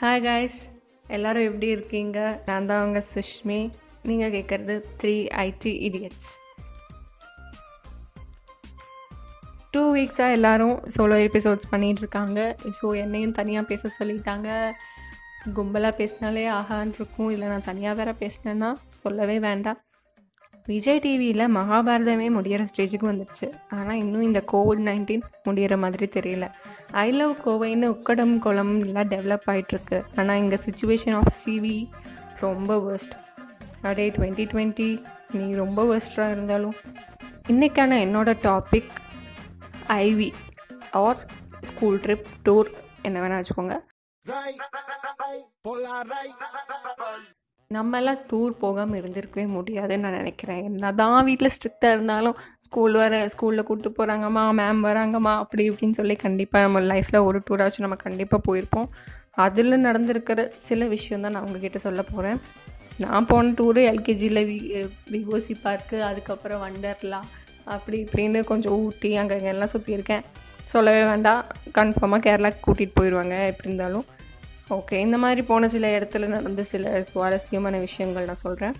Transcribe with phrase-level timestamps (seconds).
[0.00, 0.58] Hi guys
[1.06, 2.18] எல்லோரும் எப்படி இருக்கீங்க?
[2.46, 3.56] நான் தான் உங்கள் சுஷ்மி.
[4.08, 5.14] நீங்கள் கேட்குறது த்ரீ
[5.44, 6.28] ஐடி இடியட்ஸ்
[9.70, 12.38] டூ வீக்ஸாக எல்லோரும் சோலோ எபிசோட்ஸ் பண்ணிகிட்ருக்காங்க
[12.80, 14.48] ஸோ என்னையும் தனியாக பேச சொல்லிட்டாங்க.
[15.56, 17.30] கும்பலாக பேசினாலே ஆகான் இருக்கும்.
[17.30, 19.80] இல்லை நான் தனியாக வேற பேசினேன்னா சொல்லவே வேண்டாம்.
[20.68, 23.46] விஜய் டிவியில் மகாபாரதமே முடியிற ஸ்டேஜுக்கு வந்துடுச்சு
[23.76, 26.46] ஆனால் இன்னும் இந்த கோவிட் நைன்டீன் முடியிற மாதிரி தெரியல.
[27.04, 31.78] ஐ லவ் கோவைன்னு உக்கடம் குளம் எல்லாம் டெவலப் ஆகிட்டுருக்கு ஆனால் இங்கே சுச்சுவேஷன் ஆஃப் சிவி
[32.40, 33.16] ரொம்ப வேர்ஸ்ட்
[33.82, 34.88] அப்படியே டுவெண்ட்டி டுவெண்ட்டி
[35.38, 36.76] நீ ரொம்ப வேர்ஸ்டாக இருந்தாலும்
[37.52, 38.92] இன்றைக்கான என்னோட topic
[39.88, 40.30] IV
[41.04, 41.20] R
[41.62, 42.70] school trip tour
[43.02, 43.76] என்ன வேணால் வச்சுக்கோங்க.
[47.76, 50.60] நம்மலாம் டூர் போகாமல் இருந்திருக்கவே முடியாதுன்னு நான் நினைக்கிறேன்.
[50.68, 52.36] என்ன தான் வீட்டில் ஸ்ட்ரிக்டாக இருந்தாலும்
[52.66, 57.86] ஸ்கூல் வர ஸ்கூலில் கூப்பிட்டு போகிறாங்கம்மா மேம் வராங்கம்மா அப்படி இப்படின்னு சொல்லி கண்டிப்பாக நம்ம லைஃப்பில் ஒரு டூராச்சும்
[57.86, 58.88] நம்ம கண்டிப்பாக போயிருப்போம்.
[59.46, 62.40] அதில் நடந்திருக்கிற சில விஷயம் தான் நான் உங்ககிட்ட சொல்ல போகிறேன்
[63.04, 64.58] நான் போன டூரு எல்கேஜியில் வி
[65.14, 67.20] விஓசி பார்க்கு அதுக்கப்புறம் வண்டர்லா
[67.76, 70.24] அப்படி இப்படின்னு கொஞ்சம் ஊட்டி அங்கே எல்லாம் சுற்றியிருக்கேன்
[70.74, 71.42] சொல்லவே வேண்டாம்.
[71.78, 74.06] கன்ஃபார்மாக கேரளாக்கு கூட்டிகிட்டு போயிடுவாங்க எப்படி இருந்தாலும்.
[74.76, 78.74] ஓகே இந்த மாதிரி போன சில இடத்துல நடந்த சில சுவாரஸ்யமான விஷயங்கள் நான் சொல்கிறேன்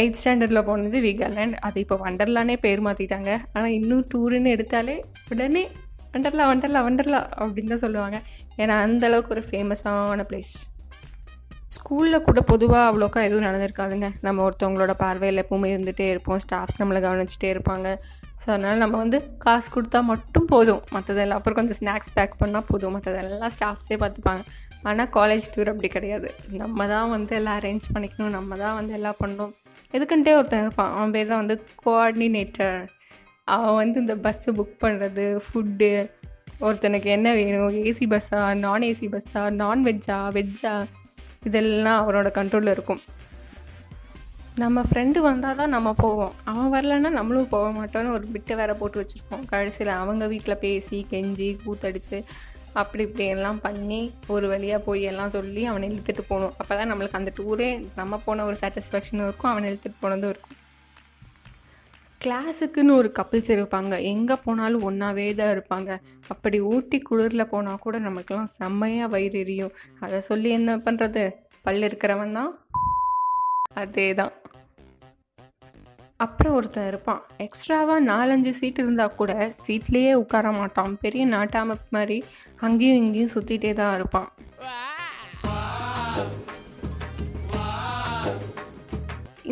[0.00, 4.96] எயித் ஸ்டாண்டர்டில் போனது வீகாலேண்ட் அது இப்போ வண்டர்லானே பேர் மாற்றிட்டாங்க ஆனால் இன்னும் டூருன்னு எடுத்தாலே
[5.32, 5.62] உடனே
[6.12, 8.18] வண்டர்லா வண்டர்லா வண்டர்லா அப்படின்னு தான் சொல்லுவாங்க.
[8.56, 10.52] ஏன்னா அந்தளவுக்கு ஒரு ஃபேமஸான பிளேஸ்
[11.74, 14.08] ஸ்கூலில் கூட பொதுவாக அவ்வளோக்கா எதுவும் நடந்திருக்காதுங்க.
[14.20, 16.40] நம்ம ஒருத்தவங்களோட பார்வையில் எப்பவுமே இருந்துகிட்டே இருப்போம்.
[16.44, 17.88] ஸ்டாஃப்ஸ் நம்மளை கவனிச்சிட்டே இருப்பாங்க.
[18.42, 22.94] ஸோ அதனால் நம்ம வந்து காசு கொடுத்தா மட்டும் போதும் மற்றதெல்லாம் அப்புறம் கொஞ்சம் ஸ்நாக்ஸ் பேக் பண்ணால் போதும்.
[22.96, 24.42] மற்றதெல்லாம் ஸ்டாஃப்ஸே பார்த்துப்பாங்க
[24.88, 26.28] ஆனால் காலேஜ் டூர் அப்படி கிடையாது.
[26.60, 28.34] நம்ம தான் வந்து எல்லாம் அரேஞ்ச் பண்ணிக்கணும்.
[28.38, 29.52] நம்ம தான் வந்து எல்லாம் பண்ணணும்.
[29.96, 30.92] எதுக்குன்ட்டே ஒருத்தன் இருப்பான்.
[30.96, 32.78] அவன் பேர் தான் வந்து கோஆர்டினேட்டர்
[33.56, 35.90] அவன் வந்து இந்த பஸ்ஸு புக் பண்ணுறது ஃபுட்டு
[36.66, 37.76] ஒருத்தனுக்கு என்ன வேணும்?
[37.88, 40.74] ஏசி பஸ்ஸா நான் ஏசி பஸ்ஸா நான்வெஜ்ஜா வெஜ்ஜா
[41.48, 43.02] இதெல்லாம் அவரோட கண்ட்ரோலில் இருக்கும்.
[44.62, 46.36] நம்ம ஃப்ரெண்டு வந்தால் தான் நம்ம போவோம்.
[46.50, 49.42] அவன் வரலன்னா நம்மளும் போக மாட்டோம்னு ஒரு பிட்டை வேற போட்டு வச்சுருப்போம்.
[49.50, 52.18] கடைசியில் அவங்க வீட்டில் பேசி கெஞ்சி கூத்தடிச்சு
[52.80, 54.00] அப்படி இப்படி எல்லாம் பண்ணி
[54.34, 56.54] ஒரு வழியாக போய் எல்லாம் சொல்லி அவனை இழுத்துட்டு போகணும்.
[56.60, 57.68] அப்போ தான் நம்மளுக்கு அந்த டூரே
[58.00, 60.56] நம்ம போன ஒரு சாட்டிஸ்ஃபேக்ஷனும் இருக்கும் அவனை இழுத்துட்டு போனதும் இருக்கும்.
[62.24, 63.94] கிளாஸுக்குன்னு ஒரு கப்பிள்ஸ் இருப்பாங்க.
[64.12, 65.90] எங்கே போனாலும் ஒன்றாவே தான் இருப்பாங்க.
[66.34, 69.76] அப்படி ஊட்டி குளிரில் போனால் கூட நமக்கெல்லாம் செம்மையாக வயிறு எரியும்.
[70.06, 71.24] அதை சொல்லி என்ன பண்ணுறது
[71.66, 72.52] பல் இருக்கிறவன் தான்.
[73.80, 74.32] அதே தான்
[76.24, 77.20] அப்புறம் ஒருத்தன் இருப்பான்.
[77.44, 79.32] எக்ஸ்ட்ராவாக நாலஞ்சு சீட் இருந்தால் கூட
[79.66, 80.94] சீட்லேயே உட்கார மாட்டான்.
[81.04, 82.16] பெரிய நாட்டாம மாதிரி
[82.66, 84.28] அங்கேயும் இங்கேயும் சுற்றிட்டே தான் இருப்பான்.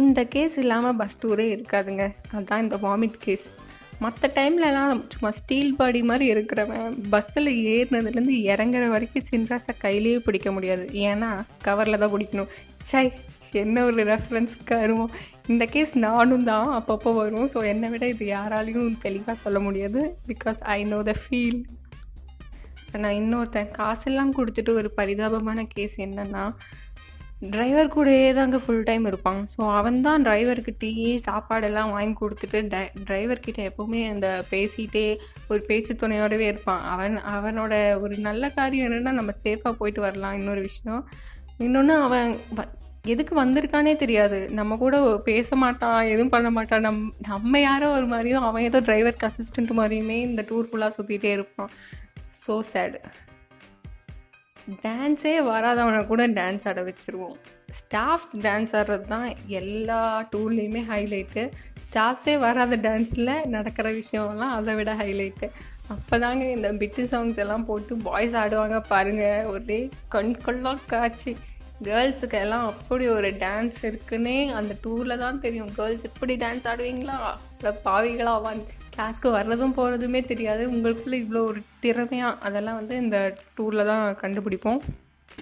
[0.03, 2.07] இந்த கேஸ் இல்லாமல் பஸ் டூரே இருக்காதுங்க.
[2.33, 3.47] அதுதான் இந்த வாமிட் கேஸ்
[4.05, 10.85] மற்ற டைம்லலாம் சும்மா ஸ்டீல் பாடி மாதிரி இருக்கிறவன் பஸ்ஸில் ஏறினதுலேருந்து இறங்குற வரைக்கும் சின்ராசை கையிலேயே பிடிக்க முடியாது.
[11.09, 11.31] ஏன்னா
[11.69, 12.53] கவரில் தான் பிடிக்கணும்.
[12.91, 13.07] சை
[13.65, 15.15] என்ன ஒரு ரெஃபரன்ஸ் கருவோம்
[15.53, 17.49] இந்த கேஸ் நானும் தான் அப்பப்போ வரும்.
[17.55, 20.03] ஸோ என்னை விட இது யாராலையும் தெளிவாக சொல்ல முடியாது.
[20.31, 21.61] Because I know the feel
[23.03, 26.45] நான் இன்னொருத்தன் காசெல்லாம் கொடுத்துட்டு ஒரு பரிதாபமான கேஸ் என்னென்னா
[27.55, 29.41] டிரைவர் கூடயே தாங்க ஃபுல் டைம் இருப்பான்.
[29.55, 30.93] ஸோ அவன் தான் டிரைவருக்கு டீ
[31.27, 32.79] சாப்பாடெல்லாம் வாங்கி கொடுத்துட்டு ட
[33.09, 35.05] டிரைவர்கிட்ட எப்போவுமே அந்த பேசிகிட்டே
[35.51, 36.83] ஒரு பேச்சு துணையோடவே இருப்பான்.
[36.95, 37.75] அவன் அவனோட
[38.05, 40.39] ஒரு நல்ல காரியம் என்னென்னா நம்ம சேஃபாக போயிட்டு வரலாம்.
[40.41, 41.03] இன்னொரு விஷயம்.
[41.67, 42.33] இன்னொன்று அவன்
[43.13, 44.39] எதுக்கு வந்திருக்கானே தெரியாது.
[44.59, 44.97] நம்ம கூட
[45.29, 50.19] பேச மாட்டான் எதுவும் பண்ண மாட்டான் நம் நம்ம யாரோ ஒரு மாதிரியும் அவன் ஏதோ டிரைவருக்கு அசிஸ்டண்ட் மாதிரியுமே
[50.29, 51.71] இந்த டூர் ஃபுல்லாக சுற்றிட்டே இருப்பான்.
[52.43, 53.01] ஸோ சேடு
[54.85, 57.37] டான்ஸே வராதவனை கூட டான்ஸ் ஆட வச்சுருவோம்.
[57.79, 59.29] ஸ்டாஃப்ஸ் டான்ஸ் ஆடுறது தான்
[59.61, 60.01] எல்லா
[60.33, 61.43] டூர்லேயுமே ஹைலைட்டு
[61.87, 65.49] ஸ்டாஃப்ஸே வராத டான்ஸில் நடக்கிற விஷயம்லாம் அதை விட ஹைலைட்டு
[65.95, 69.79] அப்போ தாங்க இந்த பிட்டு சாங்ஸ் எல்லாம் போட்டு பாய்ஸ் ஆடுவாங்க பாருங்கள் ஒரே
[70.15, 71.33] கண் கொள்ளா காட்சி.
[71.85, 75.73] கேர்ள்ஸுக்கு எல்லாம் அப்படி ஒரு டான்ஸ் இருக்குன்னே அந்த டூரில் தான் தெரியும்.
[75.79, 77.17] கேர்ள்ஸ் இப்படி டான்ஸ் ஆடுவீங்களா?
[77.89, 80.63] பாவிகளா வந்து கிளாஸ்க்கு வர்றதும் போகிறதுமே தெரியாது.
[80.75, 83.19] உங்களுக்குள்ளே இவ்வளோ ஒரு திறமையாக அதெல்லாம் வந்து இந்த
[83.59, 84.81] டூரில் தான் கண்டுபிடிப்போம்.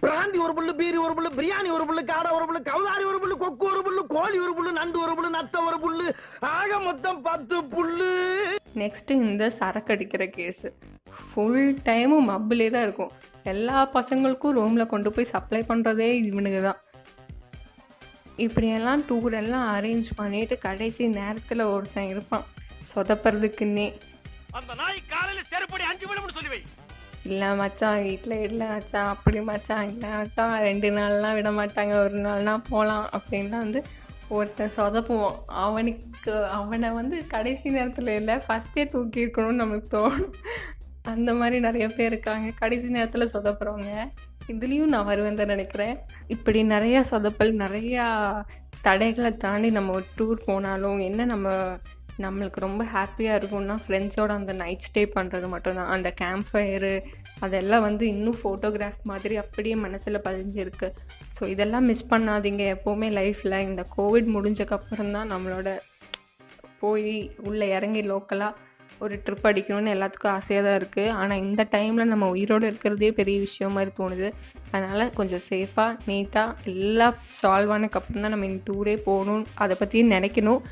[0.03, 3.37] பிராந்தி ஒரு புல்லு பீரி ஒரு புல்லு பிரியாணி ஒரு புல்லு காடை ஒரு புல்லு கவுதாரி ஒரு புல்லு
[3.43, 6.07] கொக்கு ஒரு புல்லு கோழி ஒரு புல்லு நண்டு ஒரு புல்லு நத்த ஒரு புல்லு
[6.55, 8.13] ஆக மொத்தம் பத்து புல்லு.
[8.81, 10.69] நெக்ஸ்ட்டு இந்த சரக்கு அடிக்கிற கேஸு
[11.27, 13.13] ஃபுல் டைமும் மப்பிலே தான் இருக்கும்.
[13.53, 16.81] எல்லா பசங்களுக்கும் ரூமில் கொண்டு போய் சப்ளை பண்ணுறதே இவனுக்கு தான்.
[18.45, 22.47] இப்படியெல்லாம் டூர் எல்லாம் அரேஞ்ச் பண்ணிட்டு கடைசி நேரத்தில் ஒருத்தன் இருப்பான்.
[22.93, 23.89] சொதப்புறதுக்குன்னே.
[24.59, 26.63] அந்த நாய் காலையில செருப்படி அஞ்சு விழும்னு சொல்லி வை.
[27.31, 29.11] இல்லை மச்சான் வீட்டில் இல்லை மச்சான்.
[29.15, 30.55] அப்படி மச்சான் இல்லை மச்சான்.
[30.69, 31.95] ரெண்டு நாள்லாம் விட மாட்டாங்க.
[32.07, 33.83] ஒரு நாள்னா போகலாம் அப்படின்லாம் வந்து
[34.35, 35.39] ஒருத்தன் சொதப்புவான்.
[35.65, 40.33] அவனுக்கு அவனை வந்து கடைசி நேரத்தில் இல்லை ஃபஸ்ட்டே தூக்கி இருக்கணும்னு நம்மளுக்கு தோணும்.
[41.13, 42.51] அந்த மாதிரி நிறைய பேர் இருக்காங்க.
[42.59, 43.91] கடைசி நேரத்தில் சொதப்புறவங்க.
[44.53, 45.97] இதுலேயும் நான் வருவேன் தான் நினைக்கிறேன்.
[46.27, 48.07] இப்படி நிறையா சொதப்பல் நிறையா
[48.83, 51.49] தடைகளை தாண்டி நம்ம ஒரு டூர் போனாலும் என்ன நம்ம
[52.23, 55.93] நம்மளுக்கு ரொம்ப ஹாப்பியாக இருக்கும்னா ஃப்ரெண்ட்ஸோட அந்த நைட் ஸ்டே பண்ணுறது மட்டும்தான்.
[55.95, 56.93] அந்த கேம்ப் ஃபயரு
[57.47, 60.91] அதெல்லாம் வந்து இன்னும் ஃபோட்டோகிராஃப் மாதிரி அப்படியே மனசில் பதிஞ்சிருக்கு.
[61.39, 62.65] ஸோ இதெல்லாம் மிஸ் பண்ணாதீங்க.
[62.77, 65.71] எப்போவுமே லைஃப்பில் இந்த கோவிட் முடிஞ்சக்கப்புறம் தான் நம்மளோட
[66.85, 67.17] போய்
[67.49, 68.73] உள்ளே இறங்கி லோக்கலாக
[69.05, 73.75] ஒரு ட்ரிப் அடிக்கணும்னு எல்லாத்துக்கும் ஆசையாக தான் இருக்குது ஆனால் இந்த டைமில் நம்ம உயிரோடு இருக்கிறதே பெரிய விஷயம்
[73.77, 74.29] மாதிரி தோணுது.
[74.75, 79.45] அதனால் கொஞ்சம் சேஃபாக நீட்டாக எல்லாம் சால்வ் ஆனதுக்கப்புறம் தான் நம்ம இந்த டூரே போகணும்.
[79.65, 80.63] அதை பற்றி நினைக்கணும்.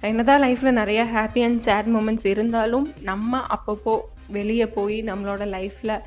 [0.00, 6.00] என்னதான் லைஃப்பில் நிறைய ஹாப்பி அண்ட் சேட் மூமெண்ட்ஸ் இருந்தாலும் நம்ம அப்பப்போ வெளியே போய் நம்மளோட லைஃப்பில்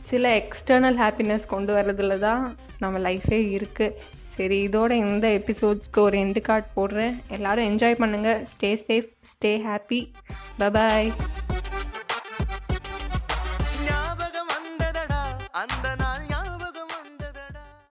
[0.00, 3.92] சில எக்ஸ்டர்னல் ஹாப்பினஸ் கொண்டு வர்றதுல தான் நம்ம லைஃபே இருக்குது
[4.26, 7.14] சரி இதோட இந்த எபிசோட்ஸ்க்கு ஒரு எண்டு கார்ட் போடுறேன்.
[7.28, 10.12] எல்லோரும் என்ஜாய் பண்ணுங்கள் stay safe stay happy
[10.58, 11.12] bye bye